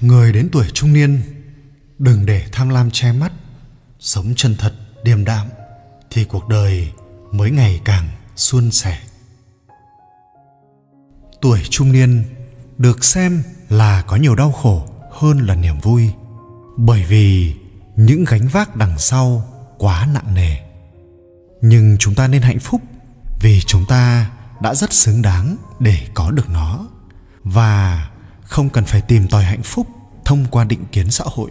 người 0.00 0.32
đến 0.32 0.48
tuổi 0.52 0.66
trung 0.74 0.92
niên, 0.92 1.20
đừng 1.98 2.26
để 2.26 2.44
tham 2.52 2.68
lam 2.68 2.90
che 2.90 3.12
mắt, 3.12 3.32
sống 4.00 4.32
chân 4.36 4.56
thật, 4.58 4.72
điềm 5.04 5.24
đạm, 5.24 5.46
thì 6.10 6.24
cuộc 6.24 6.48
đời 6.48 6.92
mới 7.32 7.50
ngày 7.50 7.80
càng 7.84 8.08
suôn 8.36 8.70
sẻ. 8.70 8.98
Tuổi 11.40 11.60
trung 11.70 11.92
niên 11.92 12.24
được 12.78 13.04
xem 13.04 13.42
là 13.68 14.02
có 14.06 14.16
nhiều 14.16 14.34
đau 14.34 14.52
khổ 14.52 14.88
hơn 15.12 15.38
là 15.38 15.54
niềm 15.54 15.78
vui, 15.80 16.10
bởi 16.76 17.04
vì 17.04 17.54
những 17.96 18.24
gánh 18.24 18.48
vác 18.48 18.76
đằng 18.76 18.98
sau 18.98 19.44
quá 19.78 20.08
nặng 20.14 20.34
nề. 20.34 20.56
Nhưng 21.60 21.96
chúng 21.98 22.14
ta 22.14 22.28
nên 22.28 22.42
hạnh 22.42 22.58
phúc 22.58 22.80
vì 23.40 23.60
chúng 23.60 23.84
ta 23.88 24.30
đã 24.62 24.74
rất 24.74 24.92
xứng 24.92 25.22
đáng 25.22 25.56
để 25.80 26.06
có 26.14 26.30
được 26.30 26.50
nó. 26.50 26.86
Và 27.44 28.08
không 28.48 28.70
cần 28.70 28.84
phải 28.84 29.00
tìm 29.00 29.28
tòi 29.28 29.44
hạnh 29.44 29.62
phúc 29.62 29.86
thông 30.24 30.44
qua 30.50 30.64
định 30.64 30.84
kiến 30.92 31.10
xã 31.10 31.24
hội. 31.26 31.50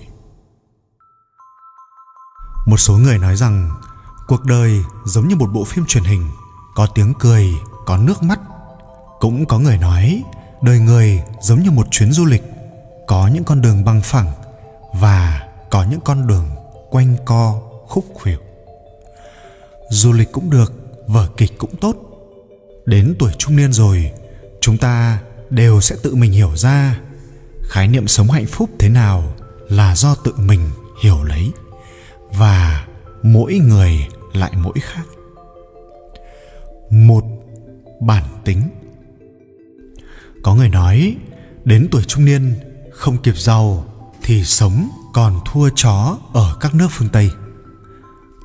Một 2.65 2.77
số 2.77 2.97
người 2.97 3.17
nói 3.17 3.35
rằng, 3.35 3.71
cuộc 4.27 4.43
đời 4.43 4.83
giống 5.05 5.27
như 5.27 5.35
một 5.35 5.49
bộ 5.53 5.63
phim 5.63 5.85
truyền 5.85 6.03
hình, 6.03 6.29
có 6.75 6.87
tiếng 6.95 7.13
cười, 7.19 7.49
có 7.85 7.97
nước 7.97 8.23
mắt. 8.23 8.39
Cũng 9.19 9.45
có 9.45 9.59
người 9.59 9.77
nói, 9.77 10.23
đời 10.61 10.79
người 10.79 11.23
giống 11.41 11.63
như 11.63 11.71
một 11.71 11.87
chuyến 11.91 12.11
du 12.11 12.25
lịch, 12.25 12.43
có 13.07 13.27
những 13.27 13.43
con 13.43 13.61
đường 13.61 13.85
bằng 13.85 14.01
phẳng 14.01 14.31
và 14.93 15.47
có 15.69 15.83
những 15.83 16.01
con 16.01 16.27
đường 16.27 16.45
quanh 16.89 17.15
co, 17.25 17.61
khúc 17.87 18.05
khuỷu. 18.13 18.39
Du 19.89 20.13
lịch 20.13 20.31
cũng 20.31 20.49
được, 20.49 20.73
vở 21.07 21.29
kịch 21.37 21.57
cũng 21.57 21.75
tốt. 21.75 21.95
Đến 22.85 23.15
tuổi 23.19 23.31
trung 23.37 23.55
niên 23.55 23.73
rồi, 23.73 24.11
chúng 24.61 24.77
ta 24.77 25.19
đều 25.49 25.81
sẽ 25.81 25.95
tự 26.03 26.15
mình 26.15 26.31
hiểu 26.31 26.55
ra 26.55 26.99
khái 27.63 27.87
niệm 27.87 28.07
sống 28.07 28.31
hạnh 28.31 28.45
phúc 28.45 28.69
thế 28.79 28.89
nào 28.89 29.33
là 29.69 29.95
do 29.95 30.15
tự 30.15 30.33
mình 30.37 30.69
hiểu 31.03 31.23
lấy, 31.23 31.51
và 32.33 32.87
mỗi 33.23 33.53
người 33.53 34.07
lại 34.33 34.51
mỗi 34.55 34.79
khác. 34.81 35.05
Một, 36.91 37.23
bản 38.01 38.23
tính. 38.45 38.69
Có 40.43 40.55
người 40.55 40.69
nói, 40.69 41.15
đến 41.63 41.87
tuổi 41.91 42.03
trung 42.03 42.25
niên, 42.25 42.55
không 42.91 43.17
kịp 43.17 43.37
giàu 43.37 43.85
thì 44.23 44.43
sống 44.43 44.89
còn 45.13 45.39
thua 45.45 45.69
chó 45.75 46.17
ở 46.33 46.57
các 46.59 46.75
nước 46.75 46.87
phương 46.91 47.09
tây. 47.09 47.31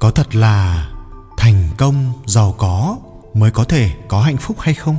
Có 0.01 0.11
thật 0.11 0.35
là 0.35 0.89
thành 1.37 1.69
công 1.79 2.13
giàu 2.27 2.55
có 2.59 2.99
mới 3.35 3.51
có 3.51 3.65
thể 3.65 3.91
có 4.09 4.21
hạnh 4.21 4.37
phúc 4.37 4.57
hay 4.61 4.75
không? 4.75 4.97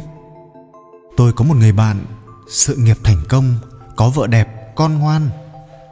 Tôi 1.17 1.33
có 1.33 1.45
một 1.45 1.55
người 1.55 1.71
bạn, 1.71 2.05
sự 2.49 2.75
nghiệp 2.75 2.97
thành 3.03 3.23
công, 3.29 3.55
có 3.95 4.09
vợ 4.09 4.27
đẹp, 4.27 4.47
con 4.75 4.99
ngoan. 4.99 5.29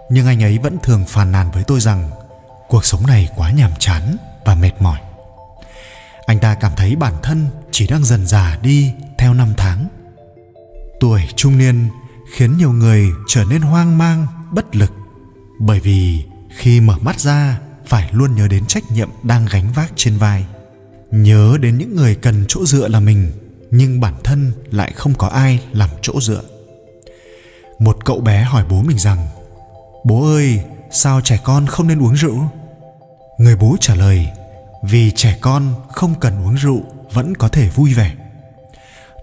Nhưng 0.09 0.27
anh 0.27 0.43
ấy 0.43 0.57
vẫn 0.57 0.77
thường 0.83 1.05
phàn 1.07 1.31
nàn 1.31 1.51
với 1.51 1.63
tôi 1.63 1.79
rằng, 1.79 2.09
cuộc 2.67 2.85
sống 2.85 3.07
này 3.07 3.29
quá 3.35 3.51
nhàm 3.51 3.71
chán 3.79 4.17
và 4.45 4.55
mệt 4.55 4.71
mỏi. 4.79 4.99
Anh 6.25 6.39
ta 6.39 6.55
cảm 6.55 6.71
thấy 6.77 6.95
bản 6.95 7.13
thân 7.23 7.47
chỉ 7.71 7.87
đang 7.87 8.03
dần 8.03 8.27
già 8.27 8.57
đi 8.61 8.93
theo 9.17 9.33
năm 9.33 9.53
tháng. 9.57 9.87
Tuổi 10.99 11.21
trung 11.35 11.57
niên 11.57 11.89
khiến 12.33 12.57
nhiều 12.57 12.71
người 12.71 13.09
trở 13.27 13.43
nên 13.43 13.61
hoang 13.61 13.97
mang, 13.97 14.27
bất 14.51 14.75
lực. 14.75 14.91
Bởi 15.59 15.79
vì 15.79 16.25
khi 16.57 16.81
mở 16.81 16.97
mắt 17.01 17.19
ra, 17.19 17.59
phải 17.85 18.09
luôn 18.11 18.35
nhớ 18.35 18.47
đến 18.47 18.65
trách 18.65 18.91
nhiệm 18.91 19.09
đang 19.23 19.45
gánh 19.51 19.71
vác 19.75 19.91
trên 19.95 20.17
vai. 20.17 20.45
Nhớ 21.11 21.57
đến 21.61 21.77
những 21.77 21.95
người 21.95 22.15
cần 22.15 22.45
chỗ 22.47 22.65
dựa 22.65 22.87
là 22.87 22.99
mình 22.99 23.31
nhưng 23.71 23.99
bản 23.99 24.13
thân 24.23 24.51
lại 24.71 24.91
không 24.95 25.13
có 25.13 25.27
ai 25.27 25.63
làm 25.71 25.89
chỗ 26.01 26.21
dựa. 26.21 26.41
Một 27.79 28.05
cậu 28.05 28.19
bé 28.19 28.43
hỏi 28.43 28.65
bố 28.69 28.81
mình 28.81 28.99
rằng, 28.99 29.27
bố 30.03 30.25
ơi, 30.33 30.63
sao 30.91 31.21
trẻ 31.21 31.39
con 31.43 31.67
không 31.67 31.87
nên 31.87 32.03
uống 32.03 32.15
rượu? 32.15 32.49
Người 33.37 33.55
bố 33.55 33.75
trả 33.79 33.95
lời, 33.95 34.27
vì 34.83 35.11
trẻ 35.11 35.37
con 35.41 35.73
không 35.91 36.19
cần 36.19 36.45
uống 36.45 36.55
rượu 36.55 36.81
vẫn 37.13 37.35
có 37.35 37.47
thể 37.47 37.69
vui 37.69 37.93
vẻ. 37.93 38.13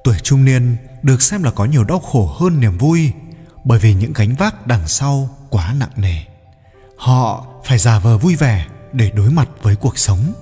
Tuổi 0.05 0.17
trung 0.23 0.45
niên 0.45 0.77
được 1.03 1.23
xem 1.23 1.43
là 1.43 1.51
có 1.51 1.65
nhiều 1.65 1.85
đau 1.85 1.99
khổ 1.99 2.37
hơn 2.41 2.61
niềm 2.61 2.79
vui 2.79 3.13
bởi 3.65 3.79
vì 3.79 3.95
những 3.95 4.13
gánh 4.13 4.35
vác 4.35 4.67
đằng 4.67 4.89
sau 4.89 5.29
quá 5.51 5.75
nặng 5.79 5.91
nề. 5.97 6.17
Họ 6.97 7.47
phải 7.65 7.79
giả 7.79 7.99
vờ 7.99 8.19
vui 8.19 8.37
vẻ 8.37 8.67
để 8.93 9.11
đối 9.11 9.31
mặt 9.31 9.49
với 9.63 9.77
cuộc 9.77 9.99
sống 9.99 10.33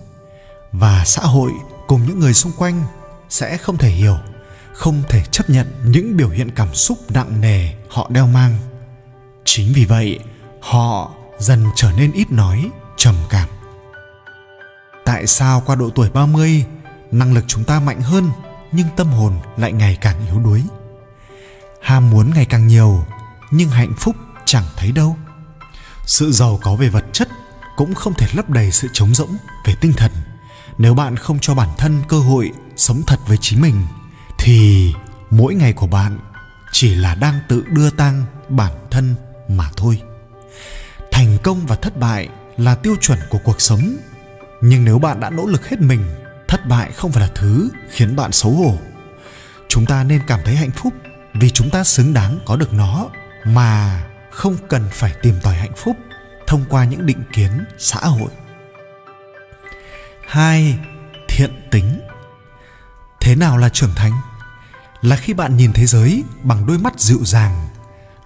và 0.72 1.04
xã 1.06 1.22
hội 1.22 1.50
cùng 1.86 2.06
những 2.06 2.20
người 2.20 2.34
xung 2.34 2.52
quanh 2.58 2.84
sẽ 3.28 3.56
không 3.56 3.78
thể 3.78 3.88
hiểu, 3.88 4.16
không 4.72 5.02
thể 5.08 5.22
chấp 5.30 5.50
nhận 5.50 5.66
những 5.84 6.16
biểu 6.16 6.28
hiện 6.28 6.50
cảm 6.50 6.74
xúc 6.74 6.98
nặng 7.10 7.40
nề 7.40 7.68
họ 7.88 8.08
đeo 8.10 8.26
mang. 8.26 8.58
Chính 9.44 9.72
vì 9.72 9.84
vậy, 9.84 10.18
họ 10.60 11.10
dần 11.38 11.64
trở 11.76 11.92
nên 11.96 12.12
ít 12.12 12.32
nói, 12.32 12.70
trầm 12.96 13.14
cảm. 13.30 13.48
Tại 15.04 15.26
sao 15.26 15.62
qua 15.66 15.74
độ 15.74 15.90
tuổi 15.90 16.10
30 16.10 16.64
năng 17.10 17.34
lực 17.34 17.44
chúng 17.46 17.64
ta 17.64 17.80
mạnh 17.80 18.00
hơn, 18.00 18.30
nhưng 18.72 18.86
tâm 18.96 19.08
hồn 19.08 19.32
lại 19.56 19.72
ngày 19.72 19.98
càng 20.00 20.26
yếu 20.26 20.40
đuối? 20.40 20.62
Ham 21.82 22.10
muốn 22.10 22.30
ngày 22.34 22.44
càng 22.44 22.66
nhiều, 22.66 23.04
nhưng 23.50 23.68
hạnh 23.68 23.92
phúc 23.98 24.16
chẳng 24.44 24.64
thấy 24.76 24.92
đâu. 24.92 25.16
Sự 26.06 26.32
giàu 26.32 26.58
có 26.62 26.76
về 26.76 26.88
vật 26.88 27.04
chất 27.12 27.28
cũng 27.76 27.94
không 27.94 28.14
thể 28.14 28.26
lấp 28.34 28.50
đầy 28.50 28.72
sự 28.72 28.88
trống 28.92 29.14
rỗng 29.14 29.36
về 29.64 29.74
tinh 29.80 29.92
thần 29.92 30.10
nếu 30.78 30.94
bạn 30.94 31.16
không 31.16 31.38
cho 31.40 31.54
bản 31.54 31.68
thân 31.78 32.02
cơ 32.08 32.18
hội 32.18 32.52
sống 32.76 33.02
thật 33.06 33.18
với 33.26 33.36
chính 33.40 33.60
mình, 33.60 33.86
thì 34.38 34.92
mỗi 35.30 35.54
ngày 35.54 35.72
của 35.72 35.86
bạn 35.86 36.18
chỉ 36.72 36.94
là 36.94 37.14
đang 37.14 37.40
tự 37.48 37.64
đưa 37.68 37.90
tăng 37.90 38.24
bản 38.48 38.72
thân 38.90 39.14
mà 39.48 39.70
thôi. 39.76 40.02
Thành 41.12 41.38
công 41.42 41.66
và 41.66 41.76
thất 41.76 41.96
bại 41.96 42.28
là 42.56 42.74
tiêu 42.74 42.96
chuẩn 43.00 43.18
của 43.30 43.38
cuộc 43.44 43.60
sống. 43.60 43.96
Nhưng 44.60 44.84
nếu 44.84 44.98
bạn 44.98 45.20
đã 45.20 45.30
nỗ 45.30 45.46
lực 45.46 45.68
hết 45.68 45.80
mình, 45.80 46.06
thất 46.48 46.66
bại 46.66 46.92
không 46.92 47.12
phải 47.12 47.28
là 47.28 47.32
thứ 47.34 47.68
khiến 47.90 48.16
bạn 48.16 48.32
xấu 48.32 48.52
hổ. 48.52 48.78
Chúng 49.68 49.86
ta 49.86 50.04
nên 50.04 50.20
cảm 50.26 50.40
thấy 50.44 50.56
hạnh 50.56 50.70
phúc 50.70 50.92
vì 51.34 51.50
chúng 51.50 51.70
ta 51.70 51.84
xứng 51.84 52.14
đáng 52.14 52.38
có 52.44 52.56
được 52.56 52.72
nó, 52.72 53.08
mà 53.44 54.02
không 54.30 54.56
cần 54.68 54.82
phải 54.92 55.14
tìm 55.22 55.34
tòi 55.42 55.54
hạnh 55.54 55.72
phúc 55.76 55.96
thông 56.46 56.64
qua 56.68 56.84
những 56.84 57.06
định 57.06 57.22
kiến 57.32 57.64
xã 57.78 57.98
hội 58.00 58.30
hai, 60.26 60.78
thiện 61.28 61.68
tính. 61.70 62.00
Thế 63.20 63.34
nào 63.36 63.58
là 63.58 63.68
trưởng 63.68 63.94
thành? 63.94 64.12
Là 65.02 65.16
khi 65.16 65.34
bạn 65.34 65.56
nhìn 65.56 65.72
thế 65.72 65.86
giới 65.86 66.24
bằng 66.42 66.66
đôi 66.66 66.78
mắt 66.78 67.00
dịu 67.00 67.18
dàng. 67.24 67.68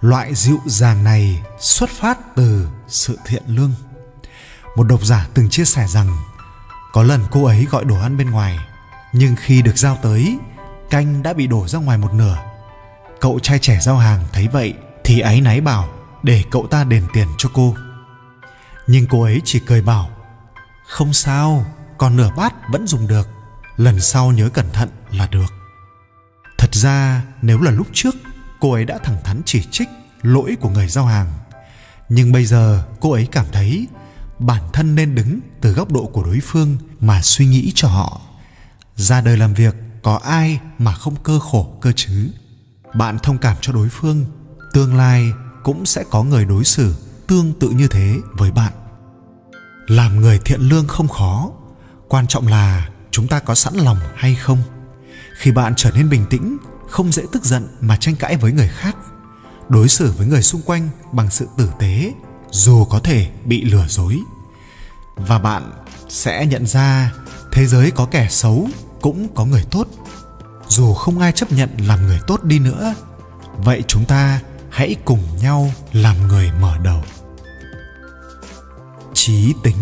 Loại 0.01 0.35
dịu 0.35 0.59
dàng 0.65 1.03
này 1.03 1.41
xuất 1.59 1.89
phát 1.89 2.17
từ 2.35 2.67
sự 2.87 3.19
thiện 3.25 3.43
lương. 3.47 3.73
Một 4.75 4.83
độc 4.83 5.05
giả 5.05 5.27
từng 5.33 5.49
chia 5.49 5.65
sẻ 5.65 5.87
rằng, 5.87 6.17
có 6.93 7.03
lần 7.03 7.21
cô 7.31 7.45
ấy 7.45 7.67
gọi 7.71 7.85
đồ 7.85 7.99
ăn 8.01 8.17
bên 8.17 8.29
ngoài, 8.29 8.57
nhưng 9.13 9.35
khi 9.35 9.61
được 9.61 9.77
giao 9.77 9.97
tới, 10.01 10.37
canh 10.89 11.23
đã 11.23 11.33
bị 11.33 11.47
đổ 11.47 11.67
ra 11.67 11.79
ngoài 11.79 11.97
một 11.97 12.13
nửa. 12.13 12.37
Cậu 13.19 13.39
trai 13.39 13.59
trẻ 13.59 13.79
giao 13.81 13.97
hàng 13.97 14.25
thấy 14.33 14.47
vậy 14.47 14.73
thì 15.03 15.19
áy 15.19 15.41
náy 15.41 15.61
bảo, 15.61 15.89
để 16.23 16.43
cậu 16.51 16.67
ta 16.67 16.83
đền 16.83 17.03
tiền 17.13 17.27
cho 17.37 17.49
cô. 17.53 17.75
Nhưng 18.87 19.07
cô 19.09 19.23
ấy 19.23 19.41
chỉ 19.45 19.59
cười 19.59 19.81
bảo, 19.81 20.09
không 20.87 21.13
sao 21.13 21.65
còn 22.01 22.17
nửa 22.17 22.29
bát 22.35 22.53
vẫn 22.69 22.87
dùng 22.87 23.07
được. 23.07 23.27
Lần 23.77 24.01
sau 24.01 24.31
nhớ 24.31 24.49
cẩn 24.49 24.65
thận 24.73 24.89
là 25.11 25.27
được. 25.27 25.53
Thật 26.57 26.75
ra, 26.75 27.23
nếu 27.41 27.61
là 27.61 27.71
lúc 27.71 27.87
trước, 27.93 28.15
cô 28.59 28.71
ấy 28.71 28.85
đã 28.85 28.97
thẳng 29.03 29.17
thắn 29.23 29.41
chỉ 29.45 29.63
trích 29.71 29.89
lỗi 30.21 30.57
của 30.61 30.69
người 30.69 30.87
giao 30.87 31.05
hàng. 31.05 31.27
Nhưng 32.09 32.31
bây 32.31 32.45
giờ, 32.45 32.83
cô 32.99 33.11
ấy 33.11 33.27
cảm 33.31 33.45
thấy 33.51 33.87
bản 34.39 34.63
thân 34.73 34.95
nên 34.95 35.15
đứng 35.15 35.39
từ 35.61 35.73
góc 35.73 35.91
độ 35.91 36.05
của 36.05 36.23
đối 36.23 36.39
phương 36.39 36.77
mà 36.99 37.21
suy 37.21 37.45
nghĩ 37.45 37.71
cho 37.75 37.87
họ. 37.87 38.21
Ra 38.95 39.21
đời 39.21 39.37
làm 39.37 39.53
việc, 39.53 39.75
có 40.03 40.19
ai 40.23 40.59
mà 40.77 40.93
không 40.93 41.15
cơ 41.23 41.39
khổ, 41.39 41.77
cơ 41.81 41.91
chứ? 41.95 42.29
Bạn 42.93 43.19
thông 43.23 43.37
cảm 43.37 43.57
cho 43.61 43.73
đối 43.73 43.89
phương, 43.89 44.25
tương 44.73 44.97
lai 44.97 45.31
cũng 45.63 45.85
sẽ 45.85 46.03
có 46.11 46.23
người 46.23 46.45
đối 46.45 46.63
xử 46.63 46.95
tương 47.27 47.53
tự 47.59 47.69
như 47.69 47.87
thế 47.87 48.15
với 48.33 48.51
bạn. 48.51 48.73
Làm 49.87 50.21
người 50.21 50.39
thiện 50.45 50.61
lương 50.61 50.87
không 50.87 51.07
khó 51.07 51.51
quan 52.11 52.27
trọng 52.27 52.47
là 52.47 52.89
chúng 53.11 53.27
ta 53.27 53.39
có 53.39 53.55
sẵn 53.55 53.73
lòng 53.75 53.97
hay 54.15 54.35
không? 54.35 54.57
Khi 55.37 55.51
bạn 55.51 55.73
trở 55.77 55.91
nên 55.91 56.09
bình 56.09 56.25
tĩnh, 56.29 56.57
không 56.89 57.11
dễ 57.11 57.23
tức 57.31 57.43
giận 57.43 57.67
mà 57.81 57.97
tranh 57.97 58.15
cãi 58.15 58.37
với 58.37 58.51
người 58.51 58.67
khác, 58.67 58.95
đối 59.69 59.89
xử 59.89 60.11
với 60.11 60.27
người 60.27 60.41
xung 60.41 60.61
quanh 60.61 60.89
bằng 61.11 61.29
sự 61.29 61.47
tử 61.57 61.69
tế, 61.79 62.13
dù 62.51 62.85
có 62.85 62.99
thể 62.99 63.31
bị 63.45 63.63
lừa 63.63 63.85
dối. 63.87 64.17
Và 65.15 65.39
bạn 65.39 65.71
sẽ 66.09 66.45
nhận 66.45 66.67
ra 66.67 67.13
thế 67.51 67.67
giới 67.67 67.91
có 67.91 68.05
kẻ 68.05 68.27
xấu 68.29 68.69
cũng 69.01 69.35
có 69.35 69.45
người 69.45 69.63
tốt. 69.71 69.87
Dù 70.67 70.93
không 70.93 71.19
ai 71.19 71.31
chấp 71.31 71.51
nhận 71.51 71.69
làm 71.87 72.07
người 72.07 72.19
tốt 72.27 72.43
đi 72.43 72.59
nữa, 72.59 72.93
vậy 73.57 73.83
chúng 73.87 74.05
ta 74.05 74.39
hãy 74.69 74.95
cùng 75.05 75.23
nhau 75.41 75.71
làm 75.93 76.27
người 76.27 76.51
mở 76.61 76.77
đầu. 76.83 77.03
Trí 79.13 79.53
tính 79.63 79.77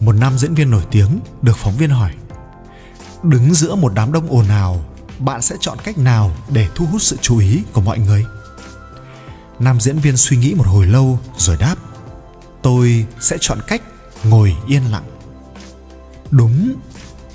một 0.00 0.12
nam 0.12 0.38
diễn 0.38 0.54
viên 0.54 0.70
nổi 0.70 0.82
tiếng 0.90 1.20
được 1.42 1.56
phóng 1.56 1.76
viên 1.76 1.90
hỏi, 1.90 2.12
đứng 3.22 3.54
giữa 3.54 3.74
một 3.74 3.92
đám 3.94 4.12
đông 4.12 4.30
ồn 4.30 4.48
ào, 4.48 4.84
bạn 5.18 5.42
sẽ 5.42 5.56
chọn 5.60 5.78
cách 5.84 5.98
nào 5.98 6.36
để 6.48 6.68
thu 6.74 6.86
hút 6.86 7.02
sự 7.02 7.16
chú 7.20 7.38
ý 7.38 7.62
của 7.72 7.80
mọi 7.80 7.98
người? 7.98 8.24
Nam 9.58 9.80
diễn 9.80 9.98
viên 9.98 10.16
suy 10.16 10.36
nghĩ 10.36 10.54
một 10.54 10.66
hồi 10.66 10.86
lâu 10.86 11.18
rồi 11.36 11.56
đáp, 11.60 11.76
tôi 12.62 13.06
sẽ 13.20 13.36
chọn 13.40 13.58
cách 13.66 13.82
ngồi 14.24 14.56
yên 14.66 14.82
lặng. 14.90 15.04
Đúng, 16.30 16.74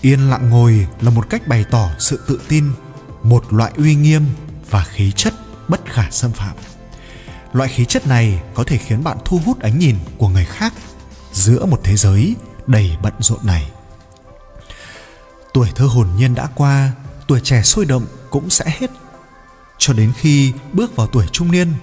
yên 0.01 0.29
lặng 0.29 0.49
ngồi 0.49 0.87
là 1.01 1.11
một 1.11 1.29
cách 1.29 1.47
bày 1.47 1.65
tỏ 1.71 1.89
sự 1.99 2.19
tự 2.27 2.41
tin, 2.47 2.71
một 3.23 3.53
loại 3.53 3.71
uy 3.77 3.95
nghiêm 3.95 4.25
và 4.69 4.83
khí 4.83 5.11
chất 5.11 5.33
bất 5.67 5.81
khả 5.85 6.09
xâm 6.11 6.31
phạm. 6.31 6.55
Loại 7.53 7.69
khí 7.69 7.85
chất 7.85 8.07
này 8.07 8.41
có 8.53 8.63
thể 8.63 8.77
khiến 8.77 9.03
bạn 9.03 9.17
thu 9.25 9.41
hút 9.45 9.59
ánh 9.59 9.79
nhìn 9.79 9.95
của 10.17 10.27
người 10.27 10.45
khác 10.45 10.73
giữa 11.31 11.65
một 11.65 11.79
thế 11.83 11.95
giới 11.95 12.35
đầy 12.67 12.97
bận 13.01 13.13
rộn 13.19 13.39
này. 13.43 13.71
Tuổi 15.53 15.69
thơ 15.75 15.85
hồn 15.85 16.07
nhiên 16.17 16.35
đã 16.35 16.47
qua, 16.55 16.91
tuổi 17.27 17.39
trẻ 17.43 17.61
sôi 17.61 17.85
động 17.85 18.05
cũng 18.29 18.49
sẽ 18.49 18.65
hết. 18.79 18.91
Cho 19.77 19.93
đến 19.93 20.13
khi 20.17 20.53
bước 20.73 20.95
vào 20.95 21.07
tuổi 21.07 21.25
trung 21.31 21.51
niên, 21.51 21.73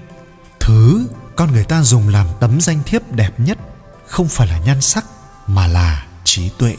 thứ 0.61 1.06
con 1.37 1.52
người 1.52 1.64
ta 1.64 1.82
dùng 1.82 2.08
làm 2.08 2.26
tấm 2.40 2.61
danh 2.61 2.82
thiếp 2.87 3.12
đẹp 3.12 3.40
nhất 3.40 3.58
không 4.06 4.29
phải 4.29 4.49
là 4.49 4.58
nhan 4.58 4.81
sắc, 4.81 5.05
mà 5.46 5.67
là 5.67 6.06
trí 6.25 6.49
tuệ. 6.49 6.76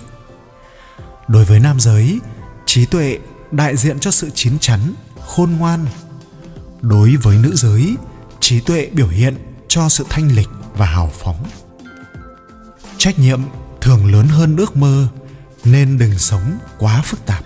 Đối 1.28 1.46
với 1.46 1.60
nam 1.60 1.80
giới, 1.80 2.20
trí 2.66 2.86
tuệ 2.86 3.20
đại 3.52 3.78
diện 3.78 4.00
cho 4.00 4.12
sự 4.12 4.30
chín 4.36 4.60
chắn, 4.60 4.94
khôn 5.26 5.52
ngoan. 5.52 5.86
Đối 6.82 7.16
với 7.16 7.38
nữ 7.38 7.56
giới, 7.56 7.96
trí 8.40 8.60
tuệ 8.60 8.90
biểu 8.94 9.08
hiện 9.08 9.38
cho 9.68 9.90
sự 9.90 10.06
thanh 10.10 10.36
lịch 10.36 10.50
và 10.74 10.86
hào 10.86 11.12
phóng. 11.20 11.46
Trách 12.98 13.20
nhiệm 13.20 13.42
thường 13.84 14.12
lớn 14.12 14.28
hơn 14.28 14.58
ước 14.58 14.78
mơ, 14.78 15.08
nên 15.64 15.98
đừng 15.98 16.20
sống 16.20 16.58
quá 16.80 17.02
phức 17.02 17.26
tạp. 17.26 17.44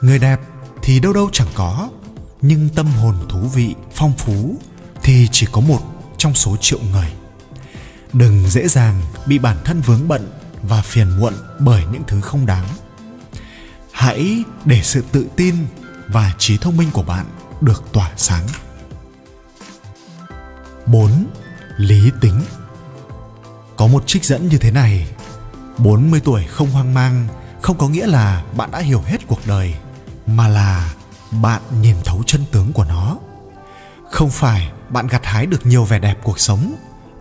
Người 0.00 0.18
đẹp 0.18 0.40
thì 0.82 1.00
đâu 1.00 1.12
đâu 1.12 1.30
chẳng 1.32 1.48
có, 1.54 1.88
nhưng 2.40 2.68
tâm 2.68 2.86
hồn 2.86 3.14
thú 3.28 3.38
vị, 3.38 3.74
phong 3.94 4.12
phú 4.18 4.56
thì 5.02 5.28
chỉ 5.32 5.46
có 5.52 5.60
một 5.60 5.80
trong 6.18 6.34
số 6.34 6.56
triệu 6.60 6.78
người. 6.92 7.12
Đừng 8.12 8.50
dễ 8.50 8.68
dàng 8.68 9.02
bị 9.26 9.38
bản 9.38 9.56
thân 9.64 9.80
vướng 9.80 10.08
bận 10.08 10.32
và 10.62 10.82
phiền 10.82 11.20
muộn 11.20 11.34
bởi 11.58 11.84
những 11.92 12.02
thứ 12.06 12.20
không 12.20 12.46
đáng. 12.46 12.66
Hãy 13.92 14.44
để 14.64 14.80
sự 14.82 15.04
tự 15.12 15.26
tin 15.36 15.54
và 16.06 16.34
trí 16.38 16.58
thông 16.58 16.76
minh 16.76 16.90
của 16.92 17.02
bạn 17.02 17.26
được 17.60 17.84
tỏa 17.92 18.10
sáng. 18.16 18.46
4. 20.86 21.26
Lý 21.76 22.10
tính. 22.20 22.42
Có 23.76 23.86
một 23.86 24.06
trích 24.06 24.24
dẫn 24.24 24.48
như 24.48 24.58
thế 24.58 24.70
này. 24.70 25.08
40 25.78 26.20
tuổi 26.24 26.44
không 26.44 26.70
hoang 26.70 26.94
mang, 26.94 27.26
không 27.62 27.78
có 27.78 27.88
nghĩa 27.88 28.06
là 28.06 28.44
bạn 28.56 28.70
đã 28.70 28.78
hiểu 28.78 29.02
hết 29.06 29.26
cuộc 29.26 29.40
đời, 29.46 29.74
mà 30.26 30.48
là 30.48 30.94
bạn 31.42 31.62
nhìn 31.80 31.96
thấu 32.04 32.22
chân 32.26 32.44
tướng 32.52 32.72
của 32.72 32.84
nó. 32.84 33.16
Không 34.10 34.30
phải 34.30 34.70
bạn 34.88 35.06
gặt 35.06 35.20
hái 35.24 35.46
được 35.46 35.66
nhiều 35.66 35.84
vẻ 35.84 35.98
đẹp 35.98 36.18
cuộc 36.22 36.40
sống, 36.40 36.74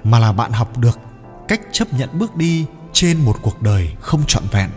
mà 0.04 0.20
là 0.20 0.32
bạn 0.32 0.52
học 0.52 0.78
được 0.78 1.00
cách 1.48 1.62
chấp 1.72 1.94
nhận 1.94 2.20
bước 2.20 2.36
đi 2.36 2.66
trên 2.94 3.26
một 3.26 3.38
cuộc 3.42 3.62
đời 3.62 3.90
không 4.02 4.24
trọn 4.28 4.44
vẹn, 4.52 4.70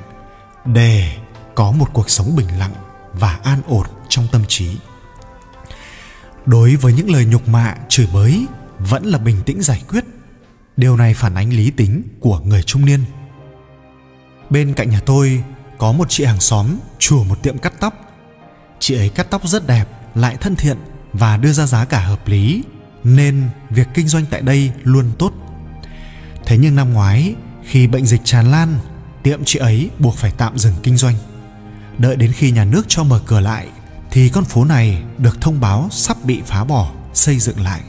để 0.65 1.17
có 1.55 1.73
một 1.73 1.89
cuộc 1.93 2.11
sống 2.11 2.37
bình 2.37 2.59
lặng 2.59 2.75
và 3.13 3.39
an 3.43 3.63
ổn 3.67 3.87
trong 4.09 4.29
tâm 4.33 4.43
trí. 4.49 4.77
Đối 6.47 6.77
với 6.77 6.93
những 6.93 7.11
lời 7.11 7.25
nhục 7.25 7.49
mạ, 7.49 7.75
chửi 7.89 8.07
bới 8.13 8.47
vẫn 8.79 9.05
là 9.05 9.19
bình 9.19 9.43
tĩnh 9.47 9.63
giải 9.63 9.83
quyết. 9.89 10.05
Điều 10.77 10.97
này 10.97 11.15
phản 11.15 11.35
ánh 11.35 11.51
lý 11.51 11.71
tính 11.71 12.03
của 12.21 12.41
người 12.45 12.63
trung 12.63 12.85
niên 12.85 13.05
bên 14.51 14.75
cạnh 14.75 14.91
nhà 14.91 15.01
tôi 15.07 15.45
có 15.79 15.93
một 15.93 16.09
chị 16.09 16.25
hàng 16.25 16.41
xóm 16.41 16.77
chủ 16.99 17.25
một 17.25 17.43
tiệm 17.43 17.59
cắt 17.59 17.73
tóc. 17.81 17.95
Chị 18.79 18.95
ấy 18.95 19.09
cắt 19.09 19.27
tóc 19.31 19.49
rất 19.49 19.67
đẹp, 19.67 19.85
lại 20.15 20.37
thân 20.41 20.57
thiện 20.57 20.77
và 21.13 21.37
đưa 21.37 21.53
ra 21.53 21.67
giá 21.67 21.85
cả 21.85 22.01
hợp 22.01 22.29
lý, 22.29 22.63
nên 23.05 23.49
việc 23.71 23.89
kinh 23.95 24.09
doanh 24.09 24.27
tại 24.31 24.43
đây 24.43 24.73
luôn 24.83 25.13
tốt. 25.19 25.33
Thế 26.47 26.59
nhưng 26.59 26.77
năm 26.77 26.93
ngoái, 26.93 27.35
khi 27.65 27.87
bệnh 27.87 28.07
dịch 28.07 28.21
tràn 28.25 28.51
lan, 28.51 28.79
tiệm 29.23 29.45
chị 29.45 29.59
ấy 29.59 29.91
buộc 29.99 30.15
phải 30.15 30.31
tạm 30.31 30.59
dừng 30.59 30.75
kinh 30.83 30.97
doanh. 30.97 31.15
Đợi 31.99 32.17
đến 32.17 32.33
khi 32.33 32.51
nhà 32.51 32.65
nước 32.65 32.83
cho 32.89 33.05
mở 33.05 33.21
cửa 33.27 33.41
lại, 33.41 33.67
thì 34.11 34.29
con 34.29 34.45
phố 34.45 34.65
này 34.65 35.03
được 35.19 35.41
thông 35.41 35.61
báo 35.61 35.89
sắp 35.91 36.17
bị 36.25 36.41
phá 36.47 36.65
bỏ, 36.65 36.93
xây 37.15 37.39
dựng 37.39 37.61
lại. 37.61 37.81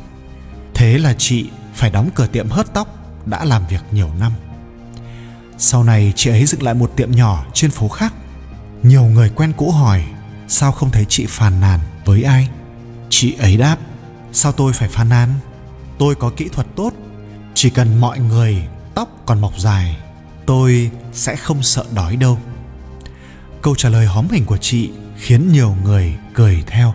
Thế 0.73 0.97
là 0.97 1.13
chị 1.17 1.49
phải 1.75 1.89
đóng 1.89 2.09
cửa 2.15 2.27
tiệm 2.27 2.49
hớt 2.49 2.73
tóc, 2.73 2.87
đã 3.25 3.45
làm 3.45 3.67
việc 3.67 3.81
nhiều 3.91 4.09
năm 4.19 4.31
sau 5.63 5.83
này 5.83 6.13
chị 6.15 6.29
ấy 6.29 6.45
dựng 6.45 6.63
lại 6.63 6.73
một 6.73 6.91
tiệm 6.95 7.11
nhỏ 7.11 7.45
trên 7.53 7.71
phố 7.71 7.87
khác. 7.89 8.13
Nhiều 8.83 9.03
người 9.03 9.29
quen 9.29 9.53
cũ 9.57 9.71
hỏi, 9.71 10.03
sao 10.47 10.71
không 10.71 10.91
thấy 10.91 11.05
chị 11.09 11.25
phàn 11.29 11.59
nàn 11.61 11.79
với 12.05 12.23
ai? 12.23 12.49
Chị 13.09 13.35
ấy 13.39 13.57
đáp, 13.57 13.77
sao 14.31 14.51
tôi 14.51 14.73
phải 14.73 14.89
phàn 14.89 15.09
nàn? 15.09 15.29
Tôi 15.97 16.15
có 16.15 16.31
kỹ 16.37 16.49
thuật 16.53 16.67
tốt, 16.75 16.93
chỉ 17.53 17.69
cần 17.69 17.99
mọi 17.99 18.19
người 18.19 18.63
tóc 18.95 19.09
còn 19.25 19.41
mọc 19.41 19.59
dài, 19.59 19.97
tôi 20.45 20.91
sẽ 21.13 21.35
không 21.35 21.63
sợ 21.63 21.85
đói 21.95 22.15
đâu. 22.15 22.39
Câu 23.61 23.75
trả 23.75 23.89
lời 23.89 24.05
hóm 24.05 24.27
hình 24.31 24.45
của 24.45 24.57
chị 24.57 24.89
khiến 25.17 25.51
nhiều 25.51 25.75
người 25.83 26.15
cười 26.33 26.63
theo. 26.67 26.93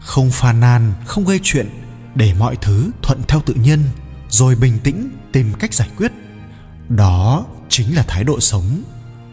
Không 0.00 0.30
phàn 0.30 0.60
nàn, 0.60 0.92
không 1.06 1.24
gây 1.24 1.40
chuyện, 1.42 1.68
để 2.14 2.34
mọi 2.38 2.56
thứ 2.56 2.90
thuận 3.02 3.22
theo 3.28 3.40
tự 3.46 3.54
nhiên, 3.54 3.82
rồi 4.28 4.54
bình 4.54 4.78
tĩnh 4.84 5.10
tìm 5.32 5.52
cách 5.58 5.74
giải 5.74 5.88
quyết 5.96 6.12
đó 6.88 7.46
chính 7.68 7.96
là 7.96 8.04
thái 8.08 8.24
độ 8.24 8.40
sống, 8.40 8.82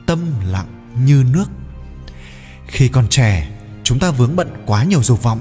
tâm 0.06 0.20
lặng 0.46 0.92
như 0.96 1.24
nước. 1.34 1.46
Khi 2.68 2.88
còn 2.88 3.08
trẻ, 3.10 3.50
chúng 3.84 4.00
ta 4.00 4.12
vướng 4.12 4.36
bận 4.36 4.64
quá 4.66 4.84
nhiều 4.84 5.04
dục 5.04 5.24
vọng. 5.24 5.40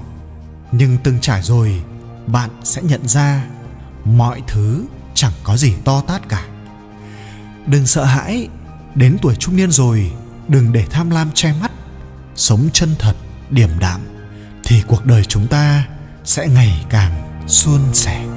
Nhưng 0.73 0.97
từng 1.05 1.21
trải 1.21 1.43
rồi, 1.43 1.83
bạn 2.27 2.51
sẽ 2.65 2.83
nhận 2.83 3.09
ra 3.09 3.45
mọi 4.05 4.43
thứ 4.47 4.85
chẳng 5.15 5.33
có 5.43 5.57
gì 5.57 5.75
to 5.85 6.01
tát 6.01 6.29
cả. 6.29 6.47
Đừng 7.67 7.87
sợ 7.87 8.05
hãi, 8.05 8.49
đến 8.95 9.17
tuổi 9.23 9.35
trung 9.35 9.57
niên 9.57 9.71
rồi, 9.71 10.13
đừng 10.49 10.73
để 10.73 10.87
tham 10.91 11.11
lam 11.11 11.31
che 11.35 11.53
mắt. 11.61 11.73
Sống 12.37 12.69
chân 12.73 12.95
thật, 12.99 13.15
điềm 13.51 13.71
đạm, 13.81 14.01
thì 14.65 14.83
cuộc 14.87 15.05
đời 15.05 15.25
chúng 15.25 15.47
ta 15.47 15.85
sẽ 16.25 16.49
ngày 16.49 16.85
càng 16.91 17.43
suôn 17.49 17.81
sẻ. 17.93 18.34